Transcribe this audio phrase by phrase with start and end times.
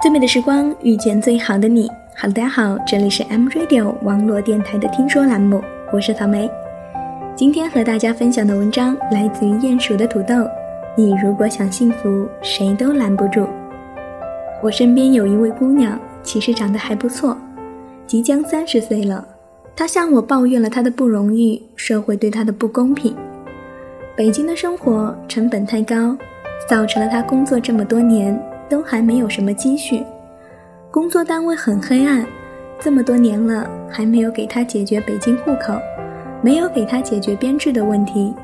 [0.00, 1.90] 最美的时光遇见最好的你。
[2.14, 5.60] 好，大家好，这里是 M Radio 网络电台的听说栏目，
[5.92, 6.48] 我是草莓。
[7.34, 10.46] 今天和大家分享的文章来自于鼹鼠的土豆。
[10.96, 13.44] 你如果想幸福，谁都拦不住。
[14.62, 17.36] 我身边有一位姑娘，其实长得还不错，
[18.06, 19.26] 即将三十岁了。
[19.74, 23.16] 她向我抱怨了她的不容易，社会对她的不公平。
[24.16, 26.16] 北京的生活成本太高，
[26.68, 28.40] 造成了她工作这么多年。
[28.68, 30.02] 都还没有什么积蓄，
[30.90, 32.24] 工作单位很黑暗，
[32.78, 35.78] 这么多年了还没有给他解决北京户口，
[36.42, 38.34] 没有给他解决编制的问题。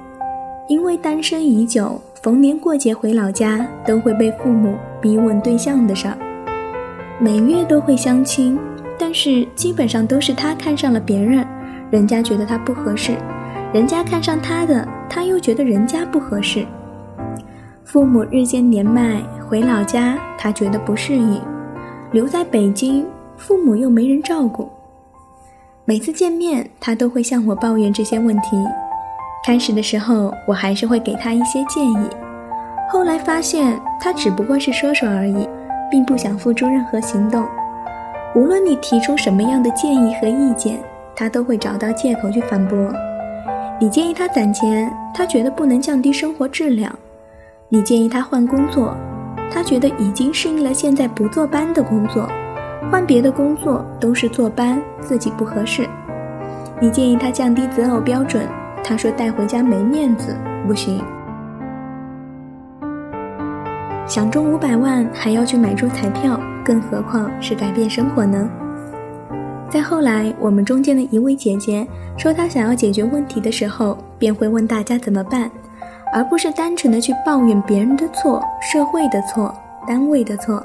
[0.67, 6.17] 因为单身已久，逢年过节回老家都会被父母逼问对象的事儿，
[7.21, 8.59] 每月都会相亲，
[8.99, 11.47] 但是基本上都是他看上了别人，
[11.91, 13.13] 人家觉得他不合适，
[13.75, 16.65] 人家看上他的，他又觉得人家不合适。
[17.95, 21.39] 父母日渐年迈，回老家他觉得不适应；
[22.11, 24.69] 留在北京，父母又没人照顾。
[25.85, 28.57] 每次见面，他都会向我抱怨这些问题。
[29.47, 32.09] 开始的时候，我还是会给他一些建议，
[32.91, 35.49] 后来发现他只不过是说说而已，
[35.89, 37.47] 并不想付出任何行动。
[38.35, 40.81] 无论你提出什么样的建议和意见，
[41.15, 42.93] 他都会找到借口去反驳。
[43.81, 46.93] 你建议他攒钱，他觉得不能降低生活质量。
[47.75, 48.97] 你建议他换工作，
[49.51, 52.29] 他觉得已经适应了现在不坐班的工作，
[52.89, 55.85] 换别的工作都是坐班，自己不合适。
[56.81, 58.47] 你建议他降低择偶标准，
[58.85, 60.37] 他说带回家没面子，
[60.69, 61.03] 不行。
[64.07, 68.49] 想中五百万还要去买注彩票，更何况是改变生活呢？
[69.69, 71.85] 再后来，我们中间的一位姐姐
[72.17, 75.51] 说她想要解决问题的时候，便会问大家怎么办。
[76.15, 79.53] 而不是单纯的去抱怨别人的错、社会的错、
[79.85, 80.63] 单位的错。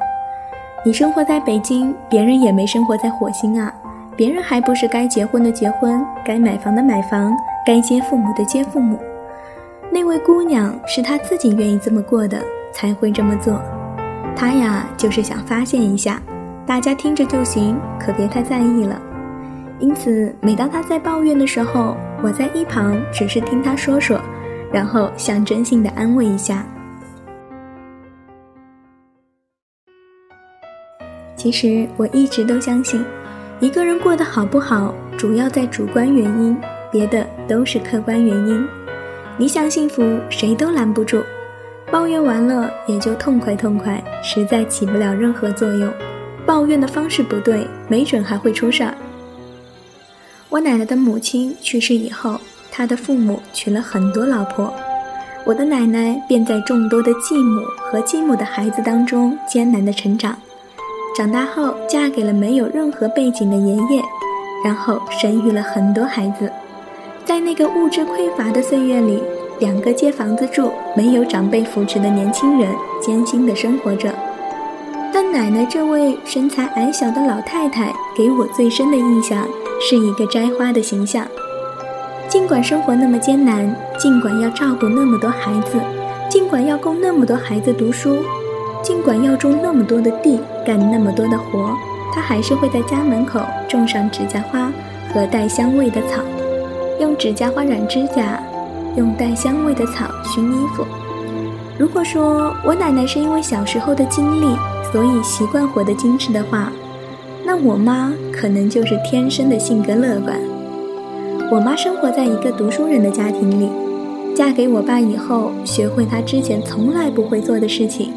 [0.86, 3.74] 你生活在北京，别人也没生活在火星啊！
[4.16, 9.00] 别人还不是该结婚的结婚，该买房的买房，该接父母的接父母。
[9.90, 12.40] 那位姑娘是她自己愿意这么过的，
[12.72, 13.60] 才会这么做。
[14.36, 16.22] 她呀，就是想发现一下，
[16.64, 19.02] 大家听着就行，可别太在意了。
[19.80, 24.22] 因此，每当她在抱怨的时候，我在一旁只是听她说说。
[24.72, 26.66] 然后象征性的安慰一下。
[31.36, 33.04] 其实我一直都相信，
[33.60, 36.58] 一个人过得好不好，主要在主观原因，
[36.92, 38.68] 别的都是客观原因。
[39.38, 41.24] 你想幸福，谁都拦不住。
[41.90, 45.92] 抱怨完了也就痛快痛快，实在起不了任何作用。
[46.46, 48.94] 抱怨的方式不对，没准还会出事儿。
[50.50, 52.40] 我奶奶的母亲去世以后。
[52.80, 54.74] 他的父母娶了很多老婆，
[55.44, 60.34] 我的奶奶便在众多的继母和继母的孩子当中艰难的成长。
[61.14, 64.02] 长大后嫁给了没有任何背景的爷爷，
[64.64, 66.50] 然后生育了很多孩子。
[67.26, 69.22] 在那个物质匮乏的岁月里，
[69.60, 74.10] 两个借房子住、没有长辈扶持的年轻人艰辛的生活着。
[75.12, 79.46] 但奶奶这位身材矮小的老太太给我最深的印象
[79.82, 81.28] 是一个摘花的形象。
[82.30, 85.80] 尽管生活那么艰难，尽管要照顾那么多孩子，
[86.30, 88.20] 尽管要供那么多孩子读书，
[88.84, 91.74] 尽管要种那么多的地，干那么多的活，
[92.14, 94.72] 他还是会在家门口种上指甲花
[95.12, 96.22] 和带香味的草，
[97.00, 98.40] 用指甲花染指甲，
[98.96, 100.86] 用带香味的草熏衣服。
[101.80, 104.56] 如果说我奶奶是因为小时候的经历，
[104.92, 106.72] 所以习惯活得精致的话，
[107.44, 110.40] 那我妈可能就是天生的性格乐观。
[111.52, 113.70] 我妈生活在一个读书人的家庭里，
[114.36, 118.14] 嫁给我爸以后，学会她之前从来不会做的事情。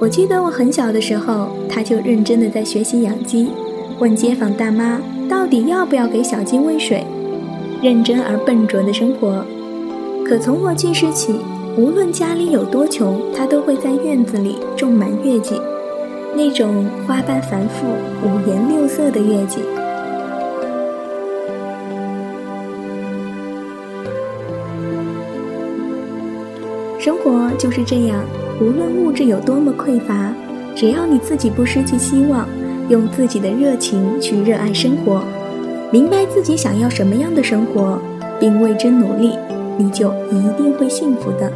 [0.00, 3.50] 我记得我很小的时候，她就认真的在学习养鸡，
[3.98, 7.04] 问街坊大妈到底要不要给小鸡喂水，
[7.82, 9.44] 认真而笨拙的生活。
[10.24, 11.34] 可从我记事起，
[11.76, 15.60] 无论家里有多穷，她都会在院子里种满月季，
[16.34, 17.86] 那种花瓣繁复、
[18.24, 19.58] 五颜六色的月季。
[27.00, 28.22] 生活就是这样，
[28.60, 30.34] 无论物质有多么匮乏，
[30.76, 32.46] 只要你自己不失去希望，
[32.90, 35.24] 用自己的热情去热爱生活，
[35.90, 37.98] 明白自己想要什么样的生活，
[38.38, 39.34] 并为之努力，
[39.78, 41.50] 你就一定会幸福的。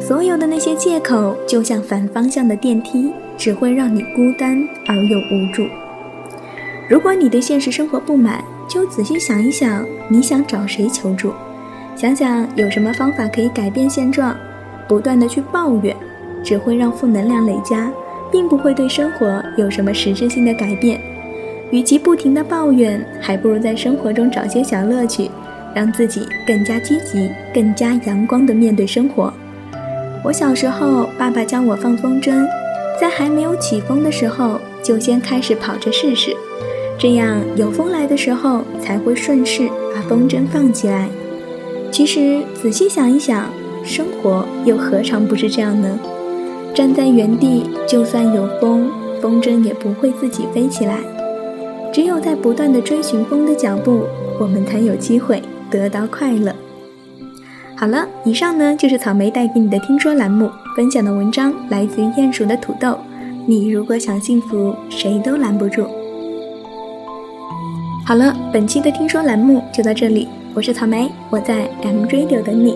[0.00, 5.66] 所有的那些借口，就像反方向的电梯，只会让你孤单而又无助。
[6.88, 11.34] 如果你对现实生活不满，就仔细想一想，你想找谁求助？
[11.94, 14.34] 想想有什么方法可以改变现状。
[14.88, 15.94] 不断的去抱怨，
[16.42, 17.90] 只会让负能量累加，
[18.30, 21.00] 并不会对生活有什么实质性的改变。
[21.70, 25.30] 与其不停的抱怨，还不如在生活中找些小乐趣，
[25.74, 29.32] 让自己更加积极、更加阳光的面对生活。
[30.22, 32.46] 我小时候，爸爸教我放风筝，
[33.00, 36.36] 在还没有起风的时候，就先开始跑着试试，
[36.96, 41.08] 这样有风来的时候才会顺势把风筝放起来。
[41.90, 43.48] 其实仔细想一想，
[43.84, 45.98] 生活又何尝不是这样呢？
[46.74, 48.90] 站在原地，就算有风，
[49.20, 50.98] 风筝也不会自己飞起来。
[51.92, 54.00] 只有在不断的追寻风的脚步，
[54.40, 56.52] 我们才有机会得到快乐。
[57.76, 62.96] 好了，以上呢就是草莓带给你的听说栏目分享的文章，来自于鼹鼠的土豆。
[63.46, 65.86] 你如果想幸福，谁都拦不住。
[68.06, 72.74] 好了，本期的听说栏目就到这里，我是草莓，我在 M Radio 等你。